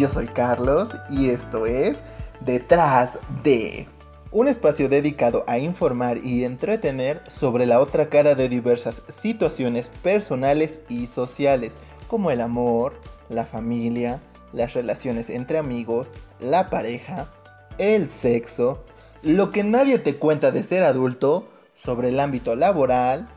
[0.00, 1.98] yo soy Carlos y esto es
[2.40, 3.86] Detrás de
[4.32, 10.80] un espacio dedicado a informar y entretener sobre la otra cara de diversas situaciones personales
[10.88, 11.74] y sociales,
[12.08, 12.94] como el amor,
[13.28, 14.20] la familia,
[14.54, 17.28] las relaciones entre amigos, la pareja,
[17.76, 18.82] el sexo,
[19.22, 23.28] lo que nadie te cuenta de ser adulto, sobre el ámbito laboral,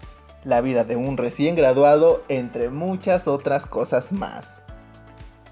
[0.45, 4.62] la vida de un recién graduado, entre muchas otras cosas más.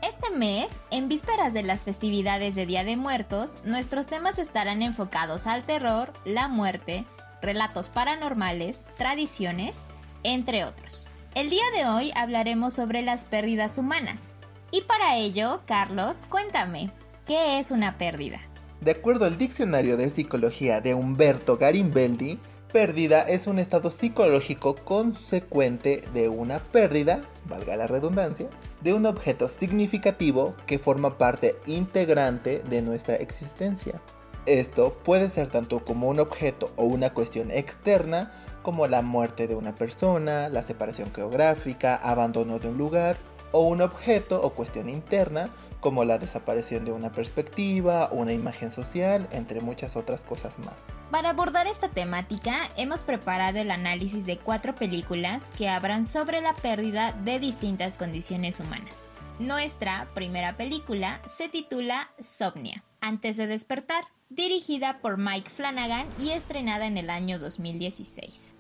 [0.02, 5.46] Este mes, en vísperas de las festividades de Día de Muertos, nuestros temas estarán enfocados
[5.46, 7.06] al terror, la muerte,
[7.40, 9.82] relatos paranormales, tradiciones,
[10.24, 11.06] entre otros.
[11.36, 14.34] El día de hoy hablaremos sobre las pérdidas humanas.
[14.72, 16.92] Y para ello, Carlos, cuéntame,
[17.28, 18.42] ¿qué es una pérdida?
[18.80, 22.40] De acuerdo al diccionario de psicología de Humberto Garimbeldi,
[22.72, 28.50] pérdida es un estado psicológico consecuente de una pérdida, valga la redundancia,
[28.82, 34.02] de un objeto significativo que forma parte integrante de nuestra existencia.
[34.46, 38.32] Esto puede ser tanto como un objeto o una cuestión externa,
[38.64, 43.18] como la muerte de una persona, la separación geográfica, abandono de un lugar,
[43.52, 45.50] o un objeto o cuestión interna,
[45.80, 50.86] como la desaparición de una perspectiva, una imagen social, entre muchas otras cosas más.
[51.10, 56.54] Para abordar esta temática, hemos preparado el análisis de cuatro películas que hablan sobre la
[56.56, 59.06] pérdida de distintas condiciones humanas.
[59.40, 66.86] Nuestra primera película se titula Somnia, antes de despertar, dirigida por Mike Flanagan y estrenada
[66.86, 68.54] en el año 2016.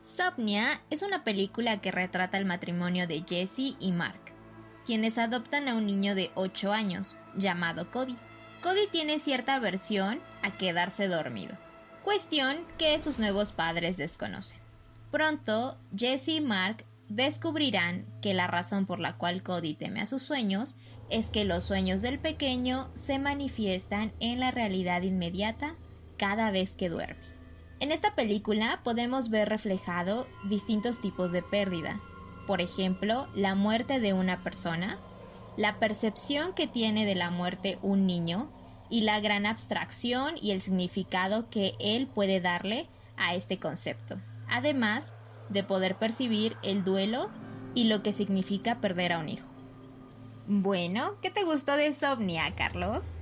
[0.00, 4.31] Somnia es una película que retrata el matrimonio de Jesse y Mark,
[4.84, 8.16] quienes adoptan a un niño de 8 años, llamado Cody.
[8.62, 11.56] Cody tiene cierta aversión a quedarse dormido,
[12.04, 14.58] cuestión que sus nuevos padres desconocen.
[15.10, 20.22] Pronto, Jesse y Mark descubrirán que la razón por la cual Cody teme a sus
[20.22, 20.76] sueños
[21.10, 25.74] es que los sueños del pequeño se manifiestan en la realidad inmediata
[26.16, 27.32] cada vez que duerme.
[27.80, 32.00] En esta película podemos ver reflejado distintos tipos de pérdida,
[32.52, 34.98] por ejemplo, la muerte de una persona,
[35.56, 38.50] la percepción que tiene de la muerte un niño
[38.90, 44.20] y la gran abstracción y el significado que él puede darle a este concepto,
[44.50, 45.14] además
[45.48, 47.30] de poder percibir el duelo
[47.74, 49.48] y lo que significa perder a un hijo.
[50.44, 53.21] Bueno, ¿qué te gustó de Somnia, Carlos?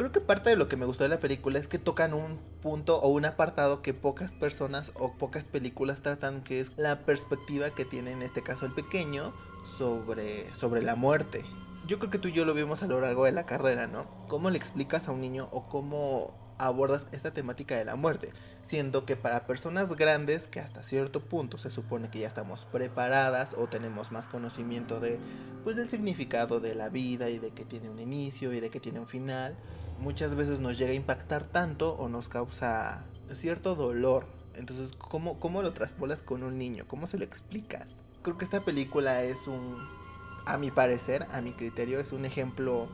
[0.00, 2.38] Creo que parte de lo que me gustó de la película es que tocan un
[2.62, 7.74] punto o un apartado que pocas personas o pocas películas tratan, que es la perspectiva
[7.74, 9.34] que tiene en este caso el pequeño
[9.76, 11.44] sobre, sobre la muerte.
[11.86, 14.06] Yo creo que tú y yo lo vimos a lo largo de la carrera, ¿no?
[14.26, 18.32] ¿Cómo le explicas a un niño o cómo abordas esta temática de la muerte?
[18.62, 23.52] Siendo que para personas grandes, que hasta cierto punto se supone que ya estamos preparadas
[23.52, 25.20] o tenemos más conocimiento de,
[25.62, 28.80] pues, del significado de la vida y de que tiene un inicio y de que
[28.80, 29.58] tiene un final,
[30.00, 34.26] muchas veces nos llega a impactar tanto o nos causa cierto dolor.
[34.54, 36.84] Entonces, ¿cómo, cómo lo traspolas con un niño?
[36.88, 37.86] ¿Cómo se lo explicas?
[38.22, 39.76] Creo que esta película es un,
[40.46, 42.88] a mi parecer, a mi criterio, es un ejemplo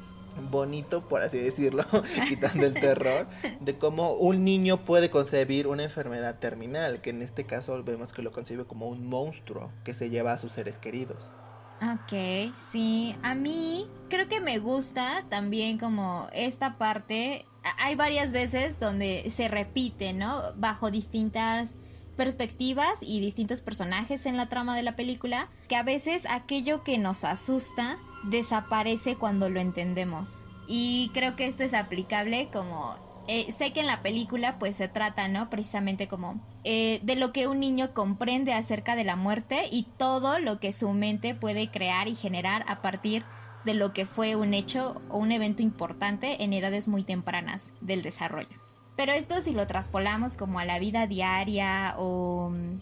[0.50, 1.84] bonito, por así decirlo,
[2.28, 3.26] quitando el terror,
[3.60, 8.22] de cómo un niño puede concebir una enfermedad terminal, que en este caso vemos que
[8.22, 11.32] lo concibe como un monstruo que se lleva a sus seres queridos.
[11.82, 13.14] Ok, sí.
[13.22, 17.46] A mí creo que me gusta también como esta parte.
[17.78, 20.42] Hay varias veces donde se repite, ¿no?
[20.56, 21.74] Bajo distintas
[22.16, 26.96] perspectivas y distintos personajes en la trama de la película, que a veces aquello que
[26.96, 30.46] nos asusta desaparece cuando lo entendemos.
[30.66, 32.96] Y creo que esto es aplicable como
[33.28, 35.50] eh, sé que en la película pues se trata, ¿no?
[35.50, 40.40] Precisamente como eh, de lo que un niño comprende acerca de la muerte y todo
[40.40, 43.22] lo que su mente puede crear y generar a partir
[43.64, 48.02] de lo que fue un hecho o un evento importante en edades muy tempranas del
[48.02, 48.58] desarrollo.
[48.96, 52.80] Pero esto si lo traspolamos como a la vida diaria o mm,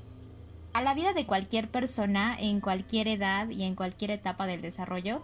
[0.73, 5.21] a la vida de cualquier persona en cualquier edad y en cualquier etapa del desarrollo,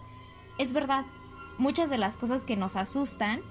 [0.59, 1.05] es verdad,
[1.57, 3.41] muchas de las cosas que nos asustan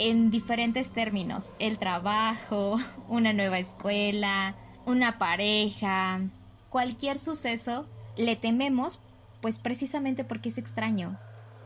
[0.00, 1.52] en diferentes términos.
[1.60, 2.76] El trabajo,
[3.08, 4.56] una nueva escuela,
[4.86, 6.22] una pareja,
[6.70, 7.86] cualquier suceso,
[8.16, 9.00] le tememos
[9.40, 11.18] pues precisamente porque es extraño,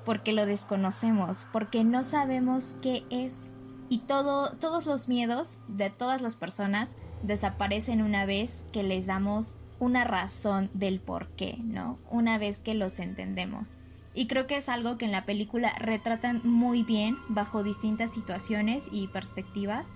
[0.05, 3.53] porque lo desconocemos, porque no sabemos qué es.
[3.89, 9.57] Y todo, todos los miedos de todas las personas desaparecen una vez que les damos
[9.79, 11.99] una razón del por qué, ¿no?
[12.11, 13.75] Una vez que los entendemos.
[14.15, 18.89] Y creo que es algo que en la película retratan muy bien bajo distintas situaciones
[18.93, 19.93] y perspectivas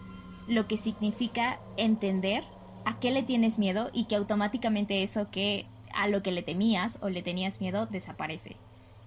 [0.48, 2.44] lo que significa entender
[2.84, 6.98] a qué le tienes miedo y que automáticamente eso que a lo que le temías
[7.00, 8.56] o le tenías miedo desaparece.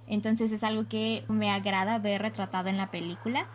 [0.08, 3.48] Entonces es algo que me agrada ver retratado en la película.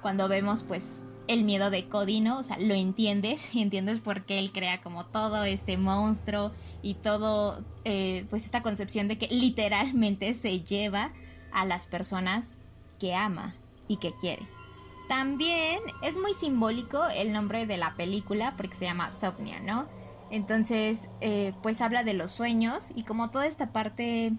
[0.00, 2.38] Cuando vemos pues el miedo de Cody, ¿no?
[2.38, 6.52] O sea, lo entiendes y entiendes por qué él crea como todo este monstruo
[6.82, 11.12] y todo, eh, pues esta concepción de que literalmente se lleva
[11.52, 12.58] a las personas
[12.98, 13.54] que ama
[13.88, 14.46] y que quiere.
[15.08, 19.86] También es muy simbólico el nombre de la película porque se llama Sopnia, ¿no?
[20.30, 24.32] Entonces, eh, pues habla de los sueños y como toda esta parte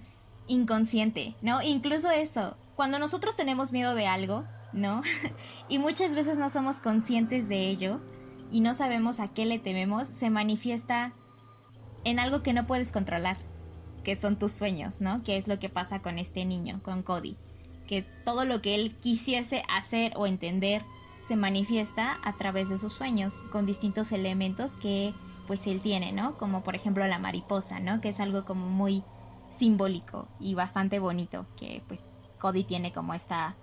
[0.48, 1.62] inconsciente, ¿no?
[1.62, 5.02] Incluso eso, cuando nosotros tenemos miedo de algo, ¿no?
[5.70, 8.00] y muchas veces no somos conscientes de ello
[8.52, 11.14] y no sabemos a qué le tememos, se manifiesta
[12.04, 13.38] en algo que no puedes controlar,
[14.04, 15.24] que son tus sueños, ¿no?
[15.24, 17.38] Que es lo que pasa con este niño, con Cody,
[17.88, 20.84] que todo lo que él quisiese hacer o entender
[21.22, 25.14] se manifiesta a través de sus sueños, con distintos elementos que
[25.48, 26.38] pues él tiene, ¿no?
[26.38, 28.02] Como por ejemplo la mariposa, ¿no?
[28.02, 29.04] Que es algo como muy
[29.50, 32.02] simbólico y bastante bonito, que pues
[32.40, 33.56] Cody tiene como esta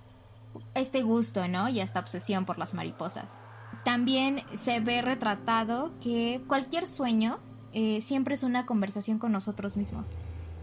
[0.75, 1.69] este gusto, ¿no?
[1.69, 3.37] Y esta obsesión por las mariposas.
[3.85, 7.38] También se ve retratado que cualquier sueño
[7.73, 10.06] eh, siempre es una conversación con nosotros mismos.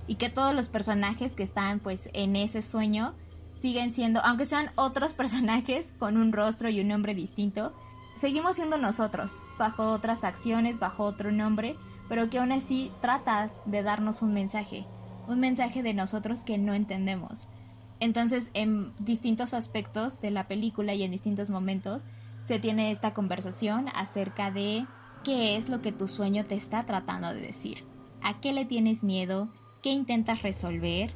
[0.07, 3.13] Y que todos los personajes que están pues en ese sueño
[3.56, 7.74] siguen siendo, aunque sean otros personajes con un rostro y un nombre distinto,
[8.16, 11.75] seguimos siendo nosotros, bajo otras acciones, bajo otro nombre,
[12.10, 14.86] pero que aún así trata de darnos un mensaje,
[15.28, 17.48] un mensaje de nosotros que no entendemos.
[18.00, 22.06] Entonces, en distintos aspectos de la película y en distintos momentos,
[22.44, 24.86] se tiene esta conversación acerca de
[25.24, 27.84] qué es lo que tu sueño te está tratando de decir,
[28.22, 29.50] a qué le tienes miedo,
[29.82, 31.12] qué intentas resolver,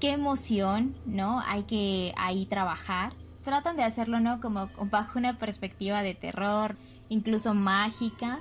[0.00, 1.40] qué emoción, ¿no?
[1.46, 3.12] Hay que ahí trabajar.
[3.44, 4.40] Tratan de hacerlo, ¿no?
[4.40, 6.76] Como bajo una perspectiva de terror,
[7.08, 8.38] incluso mágica,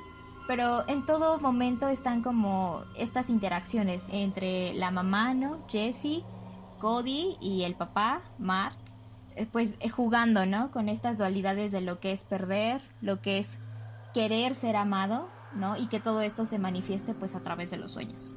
[0.47, 5.59] pero en todo momento están como estas interacciones entre la mamá, ¿no?
[5.67, 6.23] Jessie
[6.79, 8.75] Cody y el papá, Mark,
[9.35, 10.71] eh, pues eh, jugando, ¿no?
[10.71, 13.57] Con estas dualidades de lo que es perder, lo que es
[14.13, 15.77] querer ser amado, ¿no?
[15.77, 18.33] Y que todo esto se manifieste pues a través de los sueños.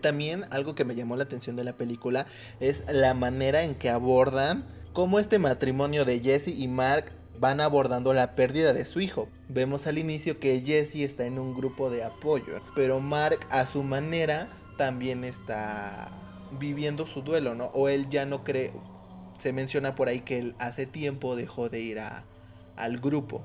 [0.00, 2.26] También algo que me llamó la atención de la película
[2.60, 8.12] es la manera en que abordan cómo este matrimonio de Jesse y Mark van abordando
[8.14, 9.28] la pérdida de su hijo.
[9.48, 13.82] Vemos al inicio que Jesse está en un grupo de apoyo, pero Mark a su
[13.82, 16.10] manera también está
[16.52, 17.66] viviendo su duelo, ¿no?
[17.74, 18.72] O él ya no cree,
[19.38, 22.24] se menciona por ahí que él hace tiempo dejó de ir a,
[22.76, 23.42] al grupo.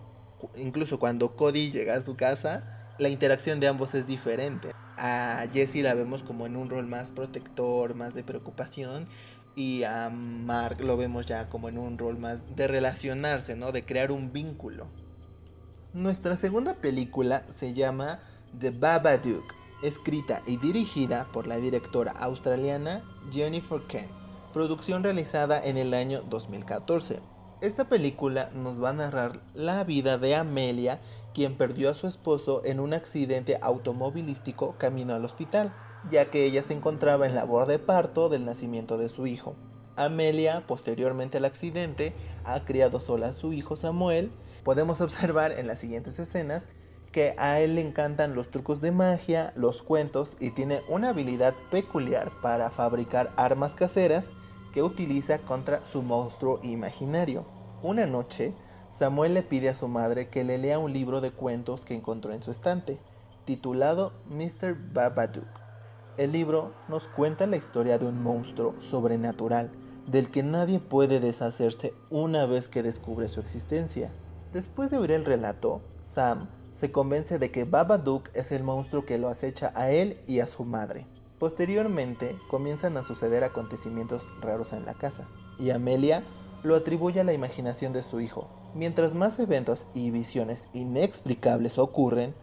[0.56, 2.64] Incluso cuando Cody llega a su casa,
[3.00, 4.72] la interacción de ambos es diferente.
[4.98, 9.08] A Jesse la vemos como en un rol más protector, más de preocupación.
[9.56, 13.72] Y a Mark lo vemos ya como en un rol más de relacionarse, ¿no?
[13.72, 14.88] De crear un vínculo.
[15.94, 18.20] Nuestra segunda película se llama
[18.58, 24.10] The Babadook escrita y dirigida por la directora australiana Jennifer Kent,
[24.54, 27.20] producción realizada en el año 2014.
[27.62, 31.00] Esta película nos va a narrar la vida de Amelia,
[31.34, 35.74] quien perdió a su esposo en un accidente automovilístico camino al hospital,
[36.10, 39.56] ya que ella se encontraba en labor de parto del nacimiento de su hijo.
[39.96, 42.14] Amelia, posteriormente al accidente,
[42.44, 44.32] ha criado sola a su hijo Samuel.
[44.64, 46.68] Podemos observar en las siguientes escenas
[47.14, 51.54] que a él le encantan los trucos de magia, los cuentos y tiene una habilidad
[51.70, 54.32] peculiar para fabricar armas caseras
[54.74, 57.46] que utiliza contra su monstruo imaginario.
[57.84, 58.56] Una noche,
[58.90, 62.34] Samuel le pide a su madre que le lea un libro de cuentos que encontró
[62.34, 62.98] en su estante,
[63.46, 64.76] titulado Mr.
[64.92, 65.46] Babadook.
[66.18, 69.72] El libro nos cuenta la historia de un monstruo sobrenatural
[70.08, 74.12] del que nadie puede deshacerse una vez que descubre su existencia.
[74.52, 79.18] Después de oír el relato, Sam se convence de que Babadook es el monstruo que
[79.18, 81.06] lo acecha a él y a su madre.
[81.40, 85.28] Posteriormente comienzan a suceder acontecimientos raros en la casa,
[85.60, 86.24] y Amelia
[86.64, 88.50] lo atribuye a la imaginación de su hijo.
[88.74, 92.34] Mientras más eventos y visiones inexplicables ocurren,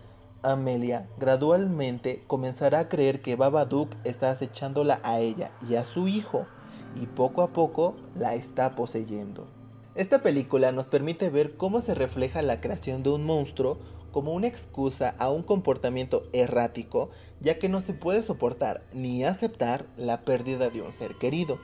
[0.42, 6.46] Amelia gradualmente comenzará a creer que Babadook está acechándola a ella y a su hijo,
[6.94, 9.48] y poco a poco la está poseyendo.
[9.96, 13.78] Esta película nos permite ver cómo se refleja la creación de un monstruo
[14.10, 19.86] como una excusa a un comportamiento errático, ya que no se puede soportar ni aceptar
[19.96, 21.58] la pérdida de un ser querido.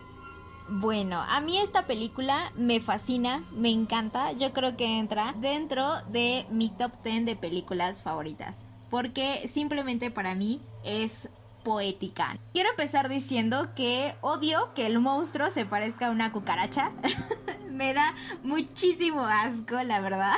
[0.68, 6.44] Bueno, a mí esta película me fascina, me encanta, yo creo que entra dentro de
[6.50, 11.28] mi top 10 de películas favoritas, porque simplemente para mí es
[11.62, 12.36] poética.
[12.52, 16.92] Quiero empezar diciendo que odio que el monstruo se parezca a una cucaracha.
[17.70, 20.34] me da muchísimo asco, la verdad.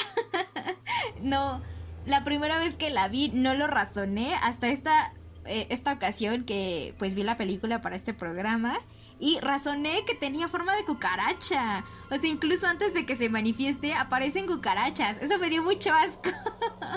[1.23, 1.62] no,
[2.09, 5.12] la primera vez que la vi no lo razoné hasta esta,
[5.45, 8.79] eh, esta ocasión que pues vi la película para este programa
[9.21, 11.85] y razoné que tenía forma de cucaracha.
[12.11, 15.23] O sea, incluso antes de que se manifieste aparecen cucarachas.
[15.23, 16.31] Eso me dio mucho asco.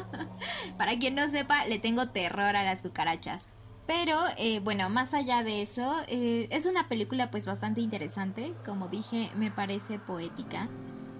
[0.77, 3.43] Para quien no sepa, le tengo terror a las cucarachas.
[3.87, 8.53] Pero eh, bueno, más allá de eso, eh, es una película pues bastante interesante.
[8.65, 10.69] Como dije, me parece poética.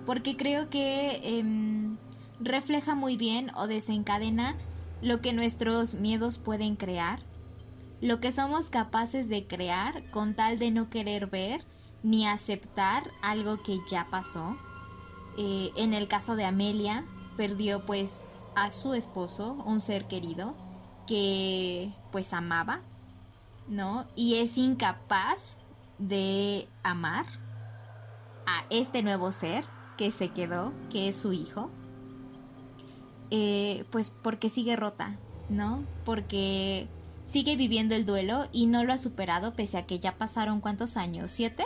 [0.06, 1.98] Porque creo que em,
[2.42, 4.56] refleja muy bien o desencadena
[5.02, 7.20] lo que nuestros miedos pueden crear.
[8.02, 11.66] Lo que somos capaces de crear con tal de no querer ver
[12.04, 14.58] ni aceptar algo que ya pasó.
[15.38, 17.06] Eh, en el caso de Amelia,
[17.38, 18.24] perdió pues
[18.56, 20.56] a su esposo, un ser querido,
[21.08, 22.82] que pues amaba,
[23.68, 24.06] ¿no?
[24.16, 25.58] Y es incapaz
[25.98, 27.26] de amar
[28.48, 29.64] a este nuevo ser
[29.98, 31.70] que se quedó, que es su hijo,
[33.32, 35.16] eh, pues porque sigue rota,
[35.50, 35.84] ¿no?
[36.06, 36.88] Porque
[37.26, 40.98] sigue viviendo el duelo y no lo ha superado pese a que ya pasaron cuántos
[40.98, 41.64] años, ¿siete?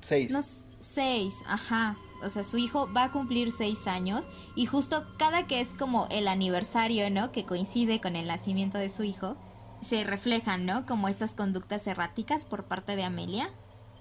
[0.00, 0.30] Seis.
[0.30, 0.40] No,
[0.78, 1.96] seis, ajá.
[2.22, 6.08] O sea, su hijo va a cumplir seis años y justo cada que es como
[6.10, 7.30] el aniversario, ¿no?
[7.30, 9.36] Que coincide con el nacimiento de su hijo,
[9.82, 10.86] se reflejan, ¿no?
[10.86, 13.50] Como estas conductas erráticas por parte de Amelia.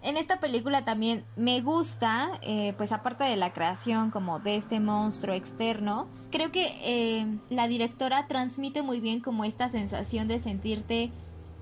[0.08, 4.80] En esta película también me gusta, eh, pues aparte de la creación como de este
[4.80, 11.12] monstruo externo, creo que eh, la directora transmite muy bien como esta sensación de sentirte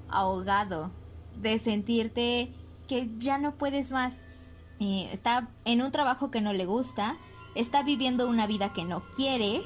[0.10, 0.92] ahogado,
[1.42, 2.54] de sentirte
[2.88, 4.26] que ya no puedes más,
[4.80, 7.18] está en un trabajo que no le gusta,
[7.56, 9.64] está viviendo una vida que no quiere,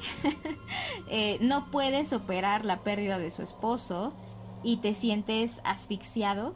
[1.10, 4.14] eh, no puedes operar la pérdida de su esposo
[4.62, 6.54] y te sientes asfixiado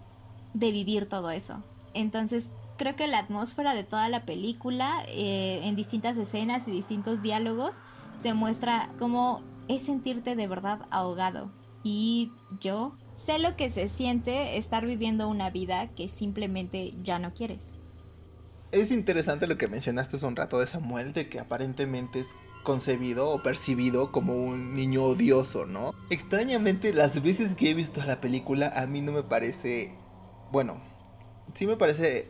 [0.55, 1.63] de vivir todo eso.
[1.95, 7.23] Entonces creo que la atmósfera de toda la película, eh, en distintas escenas y distintos
[7.23, 7.77] diálogos,
[8.21, 11.51] se muestra como es sentirte de verdad ahogado.
[11.83, 17.33] Y yo sé lo que se siente estar viviendo una vida que simplemente ya no
[17.33, 17.77] quieres
[18.75, 22.27] es interesante lo que mencionaste hace un rato de Samuel, de que aparentemente es
[22.63, 25.93] concebido o percibido como un niño odioso, ¿no?
[26.11, 29.95] Extrañamente, las veces que he visto la película, a mí no me parece.
[30.51, 30.81] Bueno,
[31.55, 32.29] sí me parece.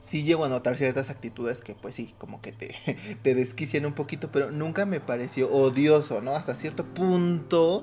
[0.00, 2.74] Sí llego a notar ciertas actitudes que, pues sí, como que te,
[3.22, 6.36] te desquician un poquito, pero nunca me pareció odioso, ¿no?
[6.36, 7.82] Hasta cierto punto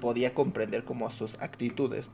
[0.00, 2.10] podía comprender como sus actitudes.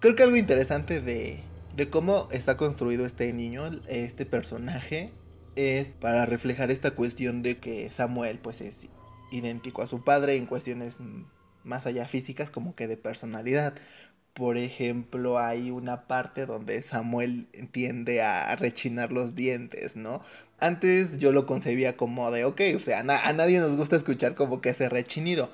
[0.00, 1.40] Creo que algo interesante de,
[1.76, 5.12] de cómo está construido este niño, este personaje,
[5.56, 8.88] es para reflejar esta cuestión de que Samuel pues es
[9.32, 10.98] idéntico a su padre en cuestiones
[11.64, 13.74] más allá físicas como que de personalidad.
[14.38, 20.22] Por ejemplo, hay una parte donde Samuel tiende a rechinar los dientes, ¿no?
[20.60, 24.60] Antes yo lo concebía como de, ok, o sea, a nadie nos gusta escuchar como
[24.60, 25.50] que ese rechinido,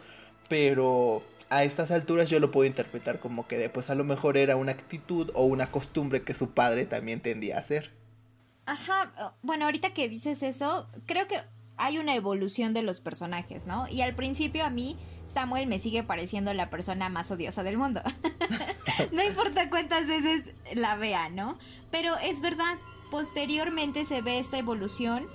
[0.50, 4.56] pero a estas alturas yo lo puedo interpretar como que pues a lo mejor era
[4.56, 7.90] una actitud o una costumbre que su padre también tendía a hacer.
[8.66, 11.36] Ajá, bueno, ahorita que dices eso, creo que
[11.76, 13.88] hay una evolución de los personajes, ¿no?
[13.88, 18.02] Y al principio a mí Samuel me sigue pareciendo la persona más odiosa del mundo.
[19.12, 21.58] no importa cuántas veces la vea, ¿no?
[21.90, 22.78] Pero es verdad,
[23.10, 25.26] posteriormente se ve esta evolución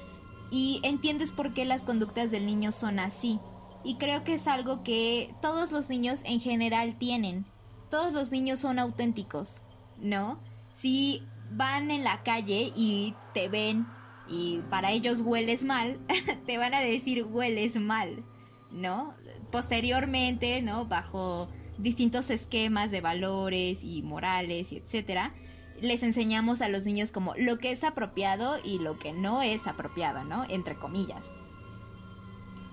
[0.52, 3.40] y entiendes por qué las conductas del niño son así.
[3.84, 7.46] Y creo que es algo que todos los niños en general tienen.
[7.90, 9.56] Todos los niños son auténticos,
[9.98, 10.40] ¿no?
[10.74, 13.86] Si van en la calle y te ven
[14.30, 16.00] y para ellos hueles mal,
[16.46, 18.24] te van a decir hueles mal,
[18.72, 19.14] ¿no?
[19.52, 20.86] Posteriormente, ¿no?
[20.86, 25.34] Bajo distintos esquemas de valores y morales y etcétera,
[25.82, 29.66] les enseñamos a los niños como lo que es apropiado y lo que no es
[29.66, 30.46] apropiado, ¿no?
[30.50, 31.32] Entre comillas.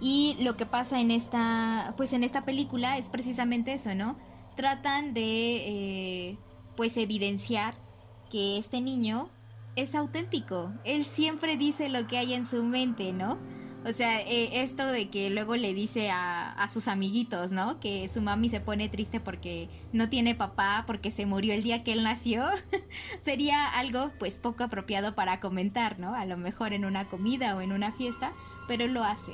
[0.00, 4.18] Y lo que pasa en esta, pues en esta película es precisamente eso, ¿no?
[4.56, 5.20] Tratan de,
[6.30, 6.38] eh,
[6.76, 7.74] pues evidenciar
[8.30, 9.30] que este niño
[9.76, 10.72] es auténtico.
[10.84, 13.38] Él siempre dice lo que hay en su mente, ¿no?
[13.84, 17.78] O sea, eh, esto de que luego le dice a, a, sus amiguitos, ¿no?
[17.78, 21.84] Que su mami se pone triste porque no tiene papá, porque se murió el día
[21.84, 22.46] que él nació,
[23.22, 26.14] sería algo pues poco apropiado para comentar, ¿no?
[26.14, 28.32] A lo mejor en una comida o en una fiesta,
[28.66, 29.32] pero lo hace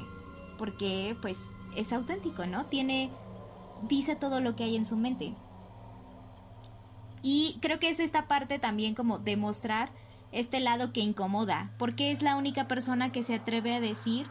[0.63, 1.39] porque pues
[1.75, 2.67] es auténtico, ¿no?
[2.67, 3.11] Tiene,
[3.89, 5.35] dice todo lo que hay en su mente.
[7.21, 9.91] Y creo que es esta parte también como demostrar
[10.33, 14.27] este lado que incomoda, porque es la única persona que se atreve a decir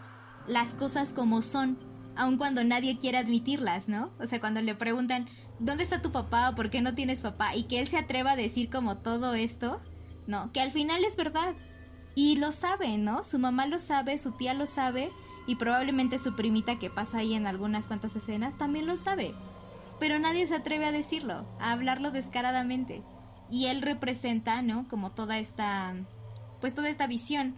[0.48, 1.78] las cosas como son,
[2.16, 4.12] aun cuando nadie quiere admitirlas, ¿no?
[4.20, 5.28] O sea, cuando le preguntan,
[5.60, 7.56] ¿dónde está tu papá o por qué no tienes papá?
[7.56, 9.80] Y que él se atreva a decir como todo esto,
[10.28, 10.52] ¿no?
[10.52, 11.56] Que al final es verdad.
[12.16, 13.24] Y lo sabe, ¿no?
[13.24, 15.12] Su mamá lo sabe, su tía lo sabe,
[15.48, 19.34] y probablemente su primita que pasa ahí en algunas cuantas escenas también lo sabe.
[20.00, 23.04] Pero nadie se atreve a decirlo, a hablarlo descaradamente.
[23.52, 24.88] Y él representa, ¿no?
[24.88, 25.94] Como toda esta,
[26.62, 27.56] pues toda esta visión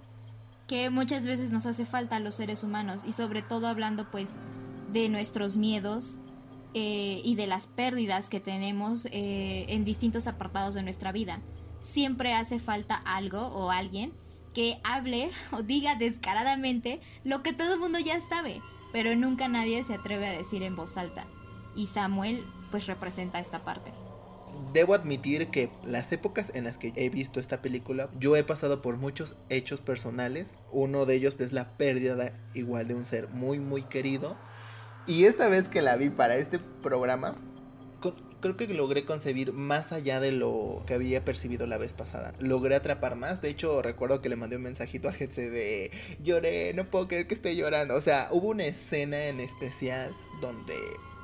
[0.67, 4.39] que muchas veces nos hace falta a los seres humanos y sobre todo hablando pues
[4.91, 6.19] de nuestros miedos
[6.73, 11.41] eh, y de las pérdidas que tenemos eh, en distintos apartados de nuestra vida.
[11.79, 14.13] Siempre hace falta algo o alguien
[14.53, 19.83] que hable o diga descaradamente lo que todo el mundo ya sabe, pero nunca nadie
[19.83, 21.25] se atreve a decir en voz alta.
[21.75, 23.91] Y Samuel pues representa esta parte.
[24.73, 28.81] Debo admitir que las épocas en las que he visto esta película, yo he pasado
[28.81, 30.57] por muchos hechos personales.
[30.71, 34.35] Uno de ellos es la pérdida igual de un ser muy muy querido.
[35.05, 37.35] Y esta vez que la vi para este programa,
[38.43, 42.33] creo que logré concebir más allá de lo que había percibido la vez pasada.
[42.39, 43.41] Logré atrapar más.
[43.41, 45.91] De hecho, recuerdo que le mandé un mensajito a Hetze de
[46.21, 47.95] lloré, no puedo creer que esté llorando.
[47.95, 50.75] O sea, hubo una escena en especial donde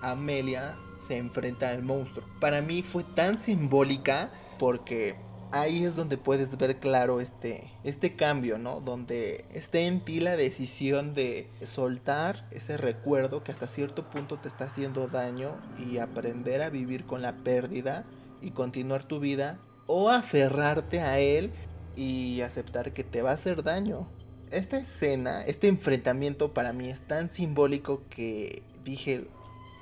[0.02, 2.26] Amelia se enfrenta al monstruo.
[2.40, 5.16] Para mí fue tan simbólica porque
[5.52, 8.82] ahí es donde puedes ver claro este, este cambio, ¿no?
[8.82, 14.48] Donde esté en ti la decisión de soltar ese recuerdo que hasta cierto punto te
[14.48, 18.06] está haciendo daño y aprender a vivir con la pérdida
[18.42, 21.52] y continuar tu vida o aferrarte a él
[21.96, 24.08] y aceptar que te va a hacer daño.
[24.52, 29.28] Esta escena, este enfrentamiento para mí es tan simbólico que dije,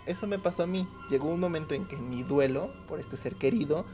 [0.08, 0.88] eso me pasó a mí.
[1.10, 3.86] Llegó un momento en que mi duelo por este ser querido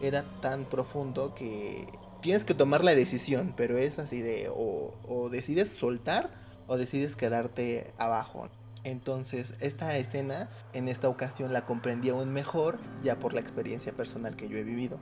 [0.00, 1.86] era tan profundo que
[2.20, 6.30] tienes que tomar la decisión, pero es así de o, decides soltar
[6.66, 8.48] o decides quedarte abajo.
[8.84, 14.34] Entonces, esta escena en esta ocasión la comprendí aún mejor ya por la experiencia personal
[14.36, 14.98] que yo he vivido.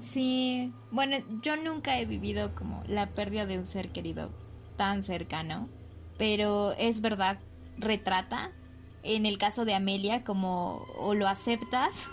[0.00, 4.30] Sí, bueno, yo nunca he vivido como la pérdida de un ser querido
[4.76, 5.68] tan cercano,
[6.18, 7.38] pero es verdad,
[7.78, 8.52] retrata
[9.02, 12.08] en el caso de Amelia como o lo aceptas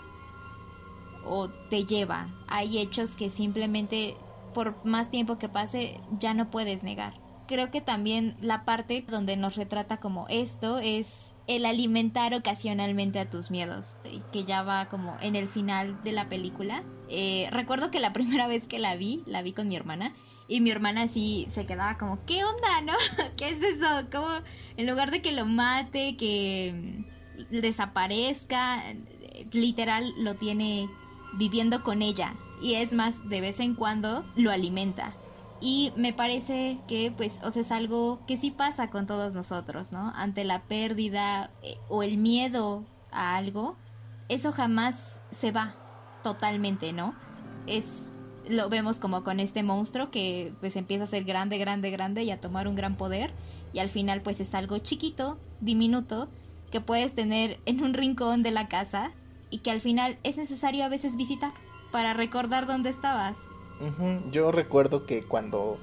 [1.24, 2.28] o te lleva.
[2.46, 4.16] Hay hechos que simplemente
[4.54, 7.14] por más tiempo que pase ya no puedes negar.
[7.46, 13.30] Creo que también la parte donde nos retrata como esto es el alimentar ocasionalmente a
[13.30, 13.96] tus miedos,
[14.32, 16.82] que ya va como en el final de la película.
[17.08, 20.14] Eh, recuerdo que la primera vez que la vi, la vi con mi hermana,
[20.48, 22.94] y mi hermana sí se quedaba como, ¿qué onda, no?
[23.36, 23.86] ¿Qué es eso?
[24.10, 24.28] Como,
[24.76, 27.04] en lugar de que lo mate, que
[27.50, 28.82] desaparezca,
[29.52, 30.88] literal lo tiene
[31.34, 35.12] viviendo con ella y es más de vez en cuando lo alimenta
[35.60, 39.92] y me parece que pues o sea es algo que sí pasa con todos nosotros
[39.92, 43.76] no ante la pérdida eh, o el miedo a algo
[44.28, 45.74] eso jamás se va
[46.22, 47.14] totalmente no
[47.66, 48.07] es
[48.48, 52.30] lo vemos como con este monstruo que pues empieza a ser grande grande grande y
[52.30, 53.32] a tomar un gran poder
[53.72, 56.28] y al final pues es algo chiquito diminuto
[56.70, 59.12] que puedes tener en un rincón de la casa
[59.50, 61.52] y que al final es necesario a veces visitar
[61.90, 63.36] para recordar dónde estabas.
[64.32, 65.78] Yo recuerdo que cuando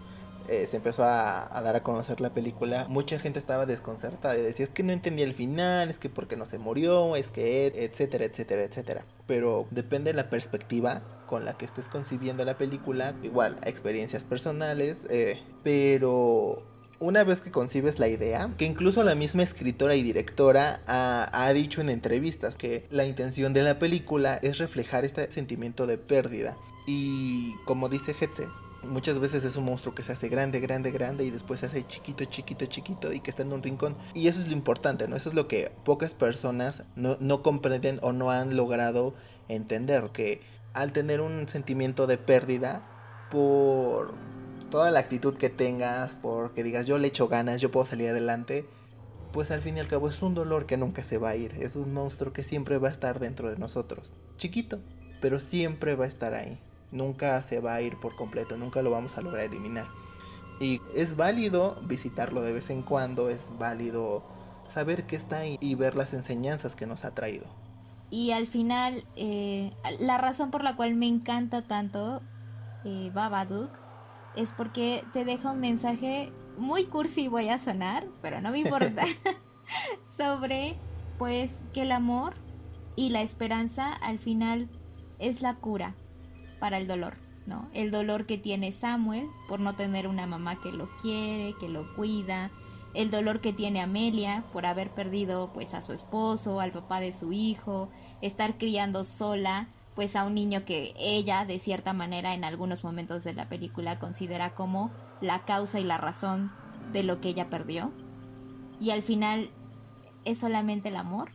[0.48, 4.66] eh, se empezó a, dar a conocer la película, mucha gente estaba desconcertada y decía,
[4.66, 8.26] es que no entendía el final, es que porque no se murió, es que, etcétera,
[8.26, 9.06] etcétera, etcétera.
[9.26, 15.08] Pero depende de la perspectiva con la que estés concibiendo la película, igual, experiencias personales,
[15.10, 16.64] eh, pero
[17.00, 21.82] una vez que concibes la idea, que incluso la misma escritora y directora ha, dicho
[21.82, 26.58] en entrevistas que la intención de la película es reflejar este sentimiento de pérdida.
[26.88, 28.48] Y como dice Hetze,
[28.84, 31.86] muchas veces es un monstruo que se hace grande, grande, grande y después se hace
[31.86, 33.96] chiquito, chiquito, chiquito y que está en un rincón.
[34.14, 35.16] Y eso es lo importante, ¿no?
[35.16, 39.16] Eso es lo que pocas personas no, no comprenden o no han logrado
[39.48, 40.42] entender, que
[40.76, 42.82] al tener un sentimiento de pérdida
[43.32, 44.14] por
[44.70, 48.66] toda la actitud que tengas, porque digas yo le echo ganas, yo puedo salir adelante,
[49.32, 51.56] pues al fin y al cabo es un dolor que nunca se va a ir,
[51.60, 54.80] es un monstruo que siempre va a estar dentro de nosotros, chiquito,
[55.22, 56.60] pero siempre va a estar ahí,
[56.92, 59.86] nunca se va a ir por completo, nunca lo vamos a lograr eliminar.
[60.60, 64.24] Y es válido visitarlo de vez en cuando, es válido
[64.66, 67.46] saber que está ahí y ver las enseñanzas que nos ha traído.
[68.10, 72.22] Y al final, eh, la razón por la cual me encanta tanto
[72.84, 73.70] eh, Babadook
[74.36, 79.06] es porque te deja un mensaje muy cursi voy a sonar, pero no me importa,
[80.16, 80.76] sobre
[81.18, 82.36] pues que el amor
[82.96, 84.70] y la esperanza al final
[85.20, 85.96] es la cura
[86.60, 87.16] para el dolor,
[87.46, 87.70] ¿no?
[87.74, 91.94] El dolor que tiene Samuel por no tener una mamá que lo quiere, que lo
[91.96, 92.52] cuida,
[92.96, 97.12] el dolor que tiene Amelia por haber perdido pues a su esposo, al papá de
[97.12, 97.90] su hijo,
[98.22, 103.24] estar criando sola pues a un niño que ella de cierta manera en algunos momentos
[103.24, 106.52] de la película considera como la causa y la razón
[106.92, 107.92] de lo que ella perdió.
[108.82, 109.50] Y al final
[110.26, 111.32] es solamente el amor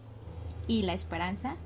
[0.67, 1.57] y la esperanza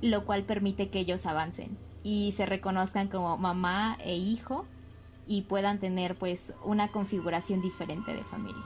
[0.00, 4.64] lo cual permite que ellos avancen y se reconozcan como mamá e hijo
[5.26, 8.62] y puedan tener pues una configuración diferente de familia.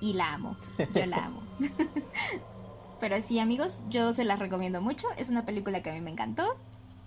[0.00, 0.56] Y la amo,
[0.94, 1.42] yo la amo.
[3.00, 6.10] Pero sí amigos, yo se las recomiendo mucho, es una película que a mí me
[6.10, 6.56] encantó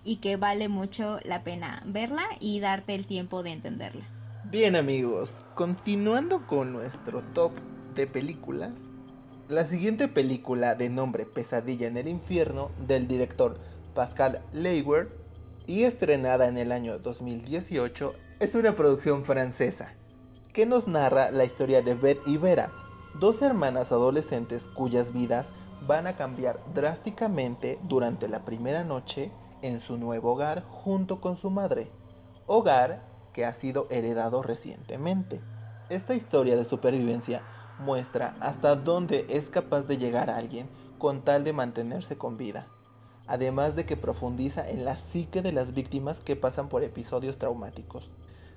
[0.04, 4.06] y que vale mucho la pena verla y darte el tiempo de entenderla.
[4.46, 7.52] Bien amigos, continuando con nuestro top
[7.96, 8.72] de películas,
[9.48, 13.60] la siguiente película de nombre Pesadilla en el infierno del director
[13.94, 15.10] Pascal Leiber
[15.68, 19.94] y estrenada en el año 2018 es una producción francesa
[20.54, 22.72] que nos narra la historia de Beth y Vera,
[23.20, 25.48] dos hermanas adolescentes cuyas vidas
[25.88, 31.50] van a cambiar drásticamente durante la primera noche en su nuevo hogar junto con su
[31.50, 31.90] madre,
[32.48, 35.40] hogar que ha sido heredado recientemente.
[35.90, 37.42] Esta historia de supervivencia
[37.80, 42.68] muestra hasta dónde es capaz de llegar alguien con tal de mantenerse con vida,
[43.26, 48.12] además de que profundiza en la psique de las víctimas que pasan por episodios traumáticos.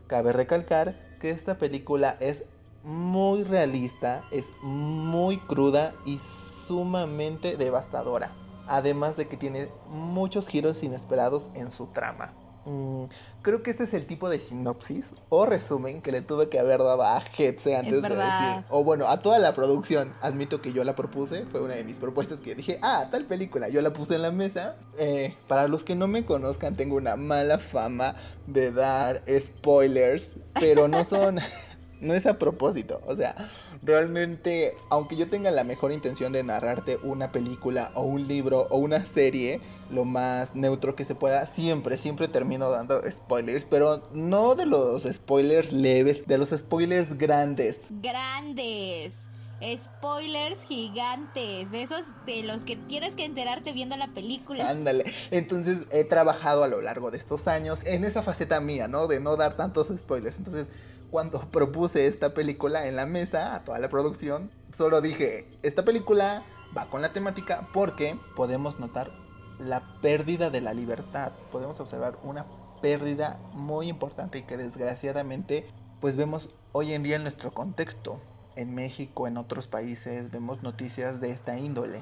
[0.07, 2.44] Cabe recalcar que esta película es
[2.82, 8.30] muy realista, es muy cruda y sumamente devastadora
[8.66, 12.34] además de que tiene muchos giros inesperados en su trama.
[12.66, 13.05] Mm,
[13.42, 16.79] creo que este es el tipo de sinopsis o resumen que le tuve que haber
[16.79, 18.64] dado a Hetze antes de decir.
[18.70, 20.12] O bueno, a toda la producción.
[20.22, 23.68] Admito que yo la propuse, fue una de mis propuestas que dije, ah, tal película.
[23.68, 24.77] Yo la puse en la mesa.
[24.98, 30.88] Eh, para los que no me conozcan, tengo una mala fama de dar spoilers, pero
[30.88, 31.38] no son.
[32.05, 33.00] no es a propósito.
[33.07, 33.35] O sea,
[33.83, 38.79] realmente, aunque yo tenga la mejor intención de narrarte una película o un libro o
[38.79, 44.54] una serie, lo más neutro que se pueda, siempre, siempre termino dando spoilers, pero no
[44.54, 47.80] de los spoilers leves, de los spoilers grandes.
[47.90, 49.14] Grandes.
[49.62, 54.68] Spoilers gigantes, esos de los que tienes que enterarte viendo la película.
[54.68, 59.06] Ándale, entonces he trabajado a lo largo de estos años en esa faceta mía, ¿no?
[59.06, 60.36] De no dar tantos spoilers.
[60.36, 60.70] Entonces,
[61.10, 66.42] cuando propuse esta película en la mesa a toda la producción, solo dije, esta película
[66.76, 69.23] va con la temática porque podemos notar
[69.58, 71.32] la pérdida de la libertad.
[71.50, 72.46] Podemos observar una
[72.82, 75.66] pérdida muy importante y que desgraciadamente
[76.00, 78.20] pues vemos hoy en día en nuestro contexto.
[78.56, 82.00] En México, en otros países, vemos noticias de esta índole.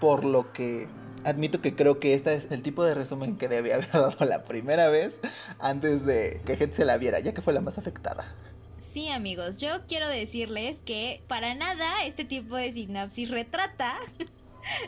[0.00, 0.88] Por lo que
[1.24, 4.44] admito que creo que este es el tipo de resumen que debe haber dado la
[4.44, 5.14] primera vez
[5.58, 8.34] antes de que gente se la viera, ya que fue la más afectada.
[8.78, 13.94] Sí, amigos, yo quiero decirles que para nada este tipo de sinopsis retrata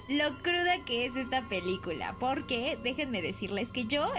[0.09, 2.17] lo cruda que es esta película.
[2.19, 4.11] Porque déjenme decirles que yo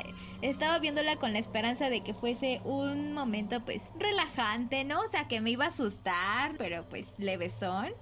[0.41, 5.01] estaba viéndola con la esperanza de que fuese un momento pues relajante, ¿no?
[5.01, 7.93] O sea, que me iba a asustar, pero pues levesón.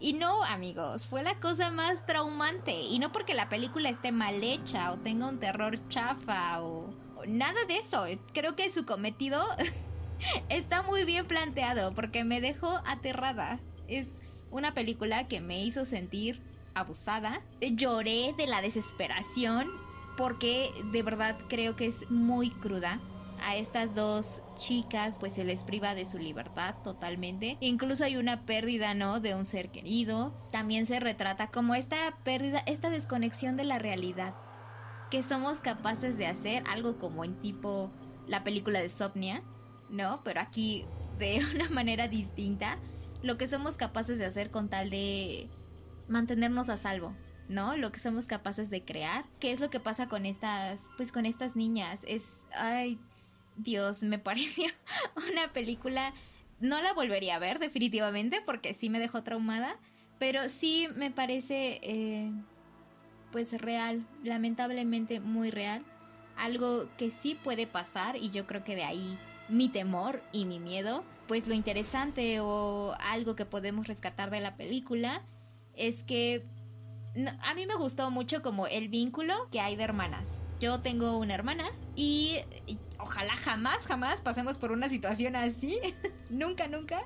[0.00, 2.72] Y no, amigos, fue la cosa más traumante.
[2.82, 6.90] Y no porque la película esté mal hecha o tenga un terror chafa o,
[7.26, 8.06] nada de eso.
[8.32, 9.44] Creo que su cometido
[10.48, 13.60] está muy bien planteado porque me dejó aterrada.
[13.88, 14.20] Es
[14.50, 16.42] una película que me hizo sentir
[16.78, 17.40] abusada.
[17.60, 19.68] Lloré de la desesperación
[20.16, 23.00] porque de verdad creo que es muy cruda
[23.40, 27.56] a estas dos chicas pues se les priva de su libertad totalmente.
[27.60, 29.20] Incluso hay una pérdida, ¿no?
[29.20, 30.34] De un ser querido.
[30.50, 34.34] También se retrata como esta pérdida, esta desconexión de la realidad.
[35.10, 37.90] Que somos capaces de hacer algo como en tipo
[38.26, 39.42] la película de Sopnia,
[39.88, 40.20] ¿no?
[40.24, 40.84] Pero aquí
[41.18, 42.78] de una manera distinta.
[43.22, 45.48] Lo que somos capaces de hacer con tal de
[46.08, 47.14] mantenernos a salvo,
[47.48, 47.76] ¿no?
[47.76, 49.24] Lo que somos capaces de crear.
[49.40, 52.04] ¿Qué es lo que pasa con estas, pues con estas niñas?
[52.06, 52.98] Es, ay,
[53.56, 54.66] Dios, me pareció
[55.30, 56.12] una película,
[56.60, 59.76] no la volvería a ver definitivamente porque sí me dejó traumada,
[60.18, 62.32] pero sí me parece eh,
[63.30, 65.84] pues real, lamentablemente muy real,
[66.36, 69.18] algo que sí puede pasar y yo creo que de ahí
[69.48, 74.56] mi temor y mi miedo, pues lo interesante o algo que podemos rescatar de la
[74.56, 75.22] película
[75.78, 76.44] es que
[77.42, 80.40] a mí me gustó mucho como el vínculo que hay de hermanas.
[80.60, 81.64] Yo tengo una hermana
[81.94, 82.38] y
[82.98, 85.78] ojalá jamás, jamás pasemos por una situación así.
[86.30, 87.02] nunca, nunca.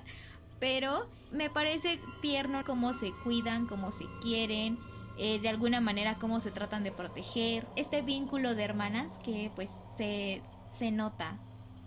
[0.59, 4.79] Pero me parece tierno cómo se cuidan, cómo se quieren,
[5.19, 7.67] eh, de alguna manera cómo se tratan de proteger.
[7.77, 11.39] Este vínculo de hermanas que pues se, se nota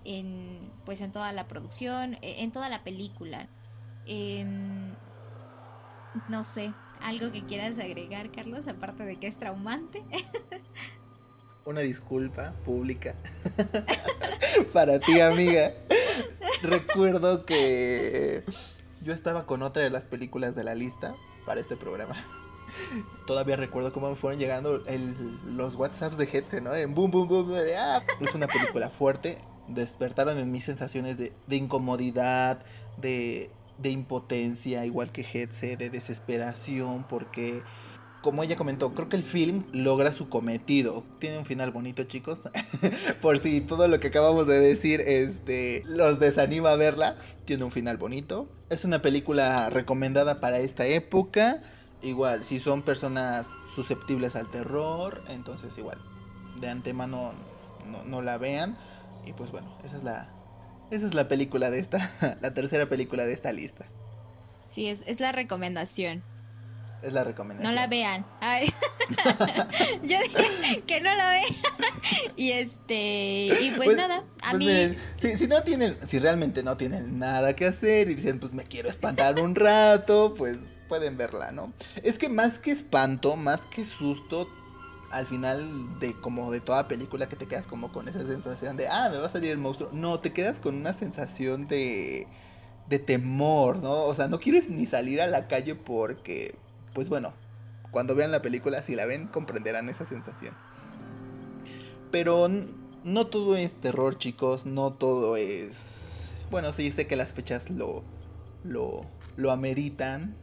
[0.04, 3.48] en, pues, en toda la producción, e, en toda la película.
[4.06, 4.94] Em,
[6.30, 10.04] no sé, algo que quieras agregar, Carlos, aparte de que es traumante.
[11.66, 13.16] una disculpa pública
[14.74, 15.74] para ti, amiga.
[16.62, 18.44] Recuerdo que
[19.02, 22.16] yo estaba con otra de las películas de la lista para este programa.
[23.26, 24.84] Todavía recuerdo cómo me fueron llegando
[25.46, 26.74] los WhatsApps de Hetze, ¿no?
[26.74, 29.40] En boom, boom, boom, de, ah, es una película fuerte.
[29.68, 32.64] Despertaron en mis sensaciones de, de incomodidad,
[32.98, 37.62] de, de impotencia, igual que Hetze, de desesperación, porque
[38.26, 41.04] como ella comentó, creo que el film logra su cometido.
[41.20, 42.42] Tiene un final bonito, chicos.
[43.22, 47.72] Por si todo lo que acabamos de decir este, los desanima a verla, tiene un
[47.72, 48.50] final bonito.
[48.72, 51.62] Es una película recomendada para esta época.
[52.02, 56.00] Igual, si son personas susceptibles al terror, entonces igual,
[56.60, 57.32] de antemano
[57.86, 58.76] no, no la vean.
[59.24, 60.35] Y pues bueno, esa es la,
[60.92, 63.86] esa es la película de esta, la tercera película de esta lista.
[64.68, 66.24] Sí, es, es la recomendación.
[67.02, 67.74] Es la recomendación.
[67.74, 68.26] No la vean.
[70.04, 71.46] Yo dije que no la vean.
[72.36, 73.48] y este.
[73.62, 74.98] Y pues, pues nada, a pues mí.
[75.18, 75.98] si, si, no tienen.
[76.08, 80.34] Si realmente no tienen nada que hacer y dicen, pues me quiero espantar un rato,
[80.36, 81.74] pues pueden verla, ¿no?
[82.02, 84.50] Es que más que espanto, más que susto,
[85.12, 88.88] al final de como de toda película que te quedas como con esa sensación de,
[88.88, 89.90] ah, me va a salir el monstruo.
[89.92, 92.28] No, te quedas con una sensación de
[92.90, 94.04] de temor, ¿no?
[94.04, 96.56] O sea, no quieres ni salir a la calle porque
[96.96, 97.34] pues bueno,
[97.92, 100.54] cuando vean la película, si la ven, comprenderán esa sensación.
[102.10, 102.50] Pero
[103.04, 106.32] no todo es terror, chicos, no todo es...
[106.50, 108.04] Bueno, sí, sé que las fechas lo,
[108.64, 109.02] lo,
[109.36, 110.36] lo ameritan.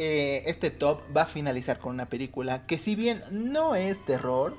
[0.00, 4.56] Eh, este top va a finalizar con una película que si bien no es terror,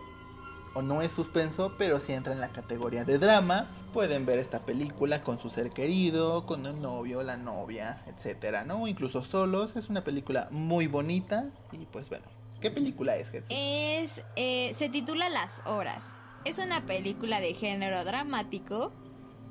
[0.74, 3.68] o no es suspenso, pero si entra en la categoría de drama.
[3.94, 8.88] Pueden ver esta película con su ser querido, con el novio, la novia, etcétera, ¿no?
[8.88, 9.76] Incluso solos.
[9.76, 12.26] Es una película muy bonita y pues bueno.
[12.62, 16.14] ¿Qué película es, Es, eh, se titula Las Horas.
[16.44, 18.92] Es una película de género dramático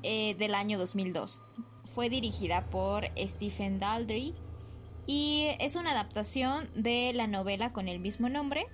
[0.03, 1.41] eh, del año 2002.
[1.85, 4.35] Fue dirigida por Stephen Daldry
[5.09, 8.67] y es una adaptación de la novela con el mismo nombre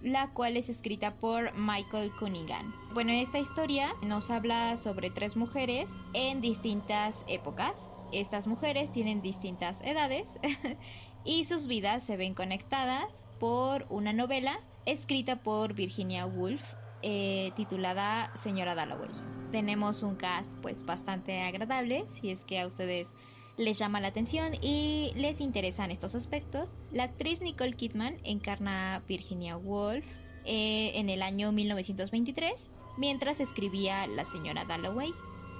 [0.00, 2.72] la cual es escrita por Michael Cunningham.
[2.94, 7.90] Bueno, esta historia nos habla sobre tres mujeres en distintas épocas.
[8.12, 10.38] Estas mujeres tienen distintas edades
[11.24, 18.30] y sus vidas se ven conectadas por una novela escrita por Virginia Woolf eh, titulada
[18.36, 19.10] Señora Dalloway.
[19.50, 23.14] Tenemos un cast pues bastante agradable si es que a ustedes
[23.56, 26.76] les llama la atención y les interesan estos aspectos.
[26.92, 30.06] La actriz Nicole Kidman encarna a Virginia Woolf
[30.44, 35.12] eh, en el año 1923 mientras escribía La señora Dalloway.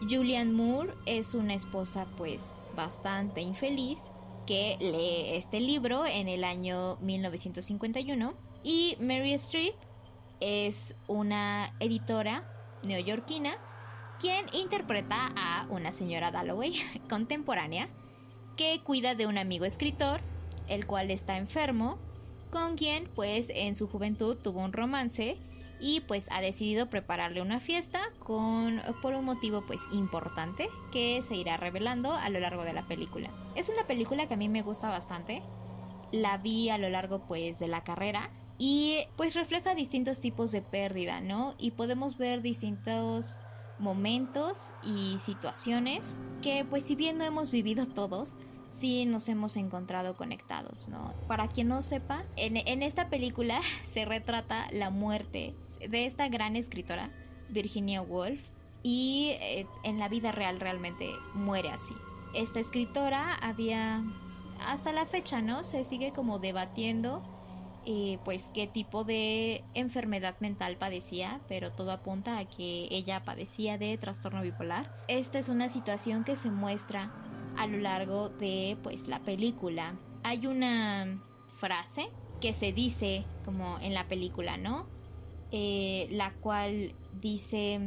[0.08, 4.10] Julianne Moore es una esposa pues bastante infeliz
[4.46, 9.74] que lee este libro en el año 1951 y Mary Streep
[10.40, 12.44] es una editora
[12.82, 13.56] neoyorquina
[14.22, 16.74] quien interpreta a una señora Dalloway
[17.10, 17.88] contemporánea
[18.56, 20.20] que cuida de un amigo escritor,
[20.68, 21.98] el cual está enfermo,
[22.52, 25.38] con quien pues en su juventud tuvo un romance
[25.80, 31.34] y pues ha decidido prepararle una fiesta con por un motivo pues importante que se
[31.34, 33.28] irá revelando a lo largo de la película.
[33.56, 35.42] Es una película que a mí me gusta bastante.
[36.12, 40.62] La vi a lo largo pues de la carrera y pues refleja distintos tipos de
[40.62, 41.56] pérdida, ¿no?
[41.58, 43.40] Y podemos ver distintos
[43.82, 48.36] momentos y situaciones que pues si bien no hemos vivido todos,
[48.70, 51.12] sí nos hemos encontrado conectados, ¿no?
[51.28, 55.54] Para quien no sepa, en, esta película se retrata la muerte
[55.86, 57.10] de esta gran escritora,
[57.50, 58.40] Virginia Woolf,
[58.82, 61.94] y eh, en la vida real realmente muere así.
[62.34, 64.02] Esta escritora había,
[64.60, 65.62] hasta la fecha, ¿no?
[65.62, 67.22] Se sigue como debatiendo
[67.84, 73.78] eh, pues qué tipo de enfermedad mental padecía, pero todo apunta a que ella padecía
[73.78, 74.94] de trastorno bipolar.
[75.08, 77.10] Esta es una situación que se muestra
[77.56, 79.96] a lo largo de pues la película.
[80.22, 82.08] Hay una frase
[82.40, 84.86] que se dice como en la película, ¿no?
[85.50, 87.80] Eh, la cual dice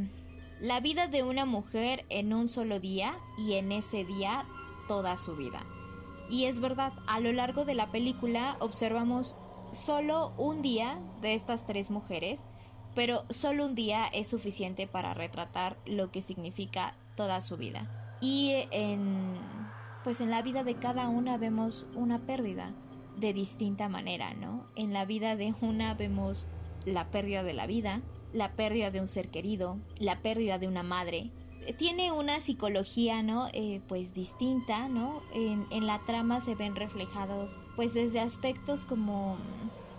[0.59, 4.45] la vida de una mujer en un solo día y en ese día
[4.87, 5.63] toda su vida.
[6.29, 9.35] Y es verdad, a lo largo de la película observamos
[9.75, 12.45] solo un día de estas tres mujeres,
[12.95, 18.17] pero solo un día es suficiente para retratar lo que significa toda su vida.
[18.21, 19.35] Y en
[20.05, 22.73] pues en la vida de cada una vemos una pérdida
[23.17, 24.67] de distinta manera, ¿no?
[24.75, 26.45] En la vida de una vemos
[26.85, 30.83] la pérdida de la vida, la pérdida de un ser querido, la pérdida de una
[30.83, 31.31] madre,
[31.73, 33.47] tiene una psicología, ¿no?
[33.53, 35.21] Eh, pues distinta, ¿no?
[35.33, 39.37] En, la trama se ven reflejados, pues desde aspectos como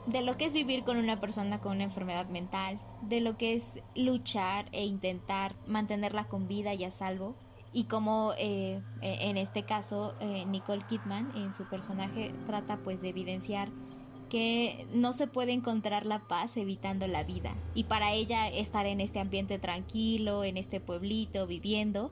[0.07, 3.55] de lo que es vivir con una persona con una enfermedad mental, de lo que
[3.55, 7.35] es luchar e intentar mantenerla con vida y a salvo,
[7.73, 13.03] y como eh, e, en este caso eh, Nicole Kidman en su personaje trata pues
[13.03, 13.69] de evidenciar
[14.29, 17.55] que no se puede encontrar la paz evitando la vida.
[17.75, 22.11] Y para ella estar en este ambiente tranquilo, en este pueblito, viviendo,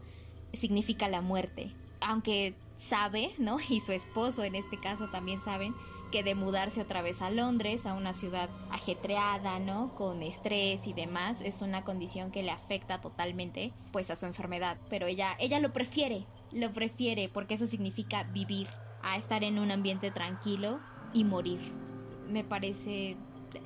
[0.52, 1.72] significa la muerte.
[2.00, 3.56] Aunque sabe, ¿no?
[3.68, 5.74] Y su esposo en este caso también saben
[6.12, 9.94] que de mudarse otra vez a Londres, a una ciudad ajetreada, ¿no?
[9.96, 14.76] Con estrés y demás, es una condición que le afecta totalmente, pues, a su enfermedad.
[14.88, 18.68] Pero ella, ella lo prefiere, lo prefiere porque eso significa vivir,
[19.02, 20.78] a estar en un ambiente tranquilo
[21.12, 21.83] y morir.
[22.28, 23.16] Me parece,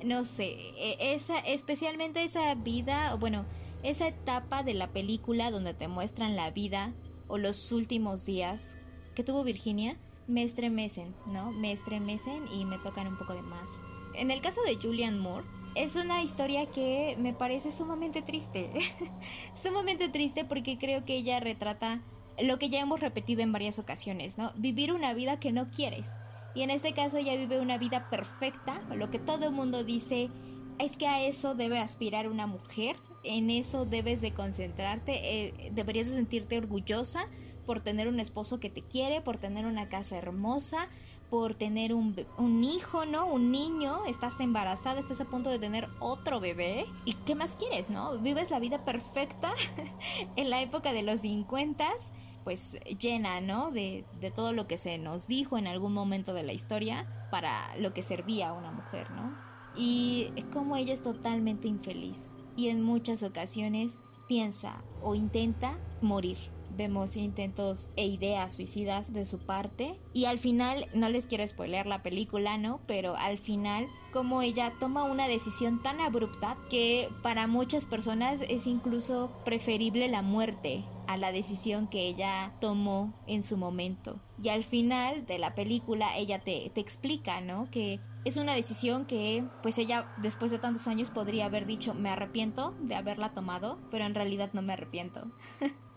[0.03, 3.45] no sé, e, esa, especialmente esa vida, bueno,
[3.83, 6.93] esa etapa de la película donde te muestran la vida
[7.27, 8.75] o los últimos días
[9.15, 11.51] que tuvo Virginia, me estremecen, ¿no?
[11.51, 13.67] Me estremecen y me tocan un poco de más.
[14.13, 15.45] En el caso de Julian Moore,
[15.75, 18.69] es una historia que me parece sumamente triste.
[19.55, 22.01] sumamente triste porque creo que ella retrata
[22.41, 24.51] lo que ya hemos repetido en varias ocasiones, ¿no?
[24.55, 26.17] Vivir una vida que no quieres.
[26.55, 30.29] Y en este caso ella vive una vida perfecta, lo que todo el mundo dice
[30.79, 36.09] es que a eso debe aspirar una mujer, en eso debes de concentrarte, eh, deberías
[36.09, 37.27] de sentirte orgullosa
[37.65, 40.87] por tener un esposo que te quiere, por tener una casa hermosa,
[41.29, 42.15] por tener un,
[42.63, 43.27] hijo, ¿no?
[43.27, 46.85] Un niño, estás embarazada, estás a punto de tener otro bebé.
[47.05, 48.17] ¿Y qué más quieres, no?
[48.17, 49.53] Vives la vida perfecta
[50.35, 51.87] en la época de los 50,
[52.49, 53.69] pues llena, ¿no?
[53.69, 57.77] De, de todo lo que se nos dijo en algún momento de la historia para
[57.77, 59.31] lo que servía a una mujer, ¿no?
[59.75, 66.39] Y como ella es totalmente infeliz y en muchas ocasiones piensa o intenta morir
[66.79, 71.85] vemos intentos e ideas suicidas de su parte y al final no les quiero spoilear
[71.85, 72.79] la película, ¿no?
[72.87, 78.65] Pero al final como ella toma una decisión tan abrupta que para muchas personas es
[78.65, 84.21] incluso preferible la muerte a la decisión que ella tomó en su momento.
[84.41, 87.69] Y al final de la película ella te, te explica, ¿no?
[87.71, 92.09] Que es una decisión que pues ella después de tantos años podría haber dicho me
[92.09, 95.29] arrepiento de haberla tomado, pero en realidad no me arrepiento.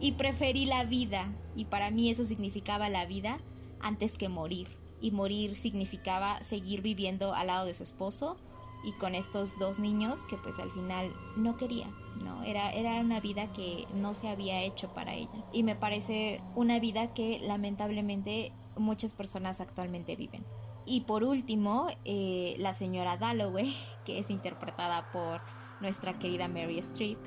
[0.00, 1.32] y preferí la vida.
[1.56, 3.38] Y para mí eso significaba la vida
[3.80, 4.68] antes que morir.
[5.00, 8.36] Y morir significaba seguir viviendo al lado de su esposo
[8.84, 11.86] y con estos dos niños que pues al final no quería,
[12.22, 12.42] ¿no?
[12.44, 15.44] Era, era una vida que no se había hecho para ella.
[15.52, 20.44] Y me parece una vida que lamentablemente muchas personas actualmente viven.
[20.86, 23.74] Y por último, eh, la señora Dalloway,
[24.06, 25.40] que es interpretada por
[25.80, 27.18] nuestra querida Mary Streep,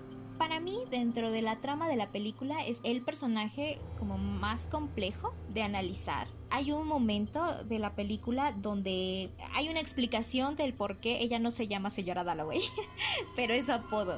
[0.42, 5.36] para mí, dentro de la trama de la película, es el personaje como más complejo
[5.54, 6.28] de analizar.
[6.50, 11.52] Hay un momento de la película donde hay una explicación del por qué ella no
[11.52, 12.60] se llama señora Dalloway,
[13.36, 14.18] pero es su apodo.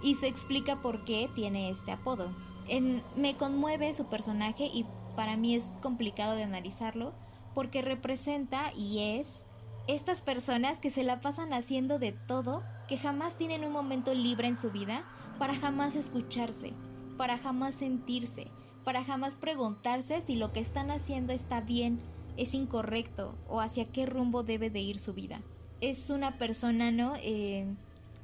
[0.00, 2.30] Y se explica por qué tiene este apodo.
[3.16, 7.14] me conmueve su personaje y para mí es complicado de analizarlo
[7.52, 9.48] porque representa y es
[9.88, 14.46] estas personas que se la pasan haciendo de todo, que jamás tienen un momento libre
[14.46, 15.04] en su vida
[15.38, 16.72] para jamás escucharse,
[17.16, 18.48] para jamás sentirse,
[18.84, 22.00] para jamás preguntarse si lo que están haciendo está bien,
[22.36, 25.40] es incorrecto o hacia qué rumbo debe de ir su vida.
[25.80, 27.14] Es una persona, ¿no?
[27.16, 27.66] Eh,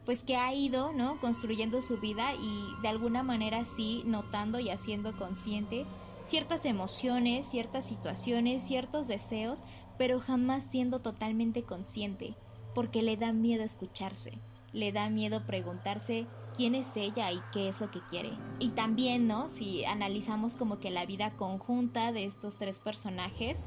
[0.05, 1.21] pues que ha ido, ¿no?
[1.21, 5.87] Construyendo su vida y de alguna manera sí notando y haciendo consciente
[6.25, 9.65] ciertas emociones, ciertas situaciones, ciertos deseos,
[9.99, 12.35] pero jamás siendo totalmente consciente,
[12.75, 14.33] porque le da miedo escucharse,
[14.73, 18.31] le da miedo preguntarse quién es ella y qué es lo que quiere.
[18.59, 19.49] Y también, ¿no?
[19.49, 23.63] Si analizamos como que la vida conjunta de estos tres personajes,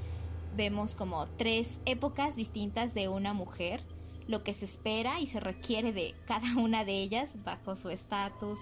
[0.56, 3.84] vemos como tres épocas distintas de una mujer,
[4.28, 8.60] lo que se espera y se requiere de cada una de ellas bajo su estatus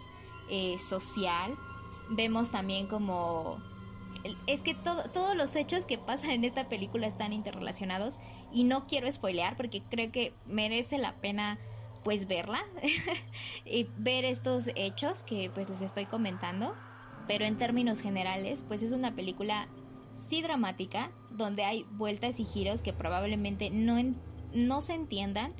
[0.50, 1.56] eh, social.
[2.10, 3.58] Vemos también como...
[4.46, 8.18] Es que todos los hechos que pasan en esta película están interrelacionados
[8.52, 11.58] y no quiero spoilear porque creo que merece la pena
[12.04, 12.60] pues verla
[13.66, 16.74] y ver estos hechos que pues les estoy comentando.
[17.28, 19.68] Pero en términos generales, pues es una película
[20.28, 23.98] sí dramática, donde hay vueltas y giros que probablemente no,
[24.54, 25.54] no se entiendan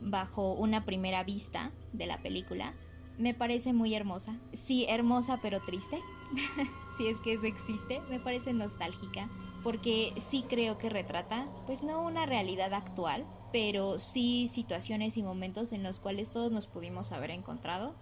[0.00, 2.74] bajo una primera vista de la película.
[3.16, 4.36] Me parece muy hermosa.
[4.52, 6.00] Sí, hermosa pero triste.
[6.96, 8.00] si es que eso existe.
[8.10, 9.28] Me parece nostálgica.
[9.62, 13.24] Porque sí creo que retrata, pues no una realidad actual,
[13.54, 17.94] pero sí situaciones y momentos en los cuales todos nos pudimos haber encontrado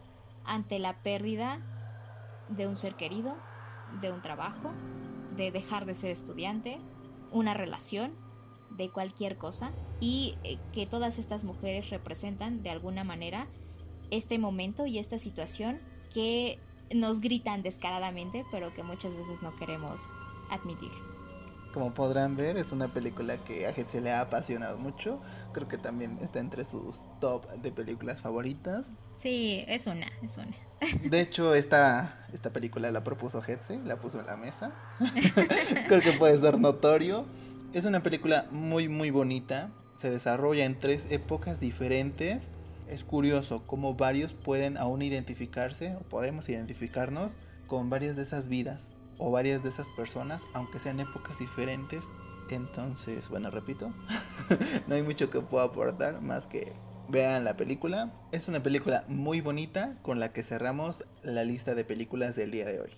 [0.47, 1.61] ante la pérdida
[2.49, 3.37] de un ser querido,
[4.01, 4.73] de un trabajo,
[5.37, 6.79] de dejar de ser estudiante,
[7.33, 8.13] una relación,
[8.71, 13.47] de cualquier cosa, y eh, que todas estas mujeres representan de alguna manera
[14.11, 15.81] este momento y esta situación
[16.15, 16.59] que
[16.95, 20.01] nos gritan descaradamente, pero que muchas veces no queremos
[20.49, 21.12] admitir.
[21.73, 25.21] Como podrán ver, es una película que a se le ha apasionado mucho.
[25.53, 28.95] Creo que también está entre sus top de películas favoritas.
[29.17, 30.55] Sí, es una, es una.
[31.11, 34.73] De hecho, esta, esta película la propuso Hetze, la puso en la mesa.
[35.89, 37.25] Creo que puede ser notorio.
[37.73, 39.71] Es una película muy, muy bonita.
[39.97, 42.51] Se desarrolla en tres épocas diferentes.
[42.87, 48.93] Es curioso cómo varios pueden aún identificarse o podemos identificarnos con varias de esas vidas
[49.23, 52.05] o varias de esas personas, aunque sean épocas diferentes.
[52.51, 53.93] Entonces, bueno, repito,
[54.87, 56.73] no hay mucho que pueda aportar más que
[57.09, 58.13] vean la película.
[58.33, 62.65] Es una película muy bonita con la que cerramos la lista de películas del día
[62.65, 62.91] de hoy.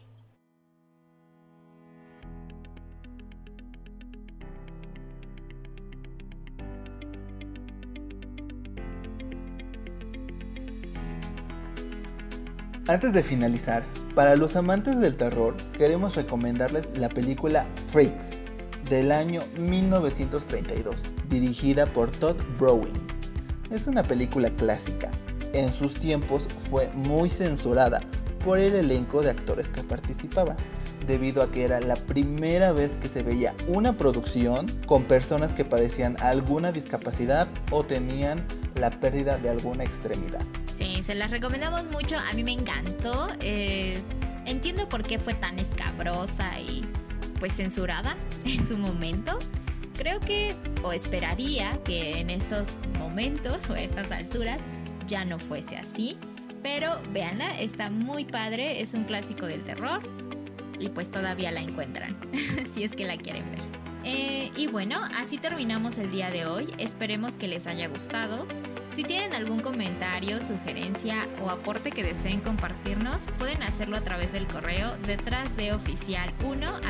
[12.86, 13.82] Antes de finalizar,
[14.14, 18.32] para los amantes del terror, queremos recomendarles la película Freaks
[18.90, 20.96] del año 1932,
[21.30, 23.06] dirigida por Todd Browning.
[23.70, 25.10] Es una película clásica.
[25.54, 28.02] En sus tiempos fue muy censurada
[28.44, 30.58] por el elenco de actores que participaban,
[31.06, 35.64] debido a que era la primera vez que se veía una producción con personas que
[35.64, 40.42] padecían alguna discapacidad o tenían la pérdida de alguna extremidad.
[41.04, 42.16] Se las recomendamos mucho.
[42.16, 43.28] A mí me encantó.
[43.40, 44.00] Eh,
[44.46, 46.82] entiendo por qué fue tan escabrosa y
[47.38, 49.38] pues censurada en su momento.
[49.98, 54.60] Creo que, o esperaría que en estos momentos o estas alturas
[55.06, 56.16] ya no fuese así.
[56.62, 60.00] Pero véanla, está muy padre, es un clásico del terror
[60.80, 62.16] y pues todavía la encuentran,
[62.74, 63.83] si es que la quieren ver.
[64.04, 68.46] Eh, y bueno, así terminamos el día de hoy, esperemos que les haya gustado.
[68.94, 74.46] Si tienen algún comentario, sugerencia o aporte que deseen compartirnos, pueden hacerlo a través del
[74.46, 76.80] correo detrás de oficial1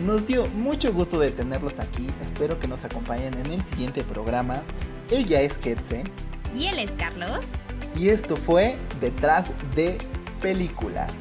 [0.00, 4.62] Nos dio mucho gusto de tenerlos aquí, espero que nos acompañen en el siguiente programa.
[5.10, 6.04] Ella es Ketze.
[6.54, 7.44] Y él es Carlos.
[7.94, 9.98] Y esto fue Detrás de
[10.40, 11.12] Películas.